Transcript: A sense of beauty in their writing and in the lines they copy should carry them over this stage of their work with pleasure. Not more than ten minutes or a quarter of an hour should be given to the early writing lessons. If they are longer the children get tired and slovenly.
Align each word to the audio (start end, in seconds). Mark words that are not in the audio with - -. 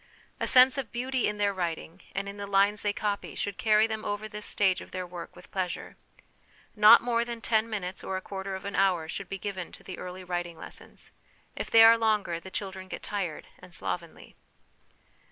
A 0.39 0.47
sense 0.47 0.79
of 0.79 0.91
beauty 0.91 1.27
in 1.27 1.37
their 1.37 1.53
writing 1.53 2.01
and 2.15 2.27
in 2.27 2.37
the 2.37 2.47
lines 2.47 2.81
they 2.81 2.91
copy 2.91 3.35
should 3.35 3.59
carry 3.59 3.85
them 3.85 4.03
over 4.03 4.27
this 4.27 4.47
stage 4.47 4.81
of 4.81 4.89
their 4.91 5.05
work 5.05 5.35
with 5.35 5.51
pleasure. 5.51 5.95
Not 6.75 7.01
more 7.03 7.23
than 7.23 7.39
ten 7.39 7.69
minutes 7.69 8.03
or 8.03 8.17
a 8.17 8.21
quarter 8.21 8.55
of 8.55 8.65
an 8.65 8.75
hour 8.75 9.07
should 9.07 9.29
be 9.29 9.37
given 9.37 9.71
to 9.73 9.83
the 9.83 9.99
early 9.99 10.23
writing 10.23 10.57
lessons. 10.57 11.11
If 11.55 11.69
they 11.69 11.83
are 11.83 11.99
longer 11.99 12.39
the 12.39 12.49
children 12.49 12.87
get 12.87 13.03
tired 13.03 13.45
and 13.59 13.75
slovenly. 13.75 14.35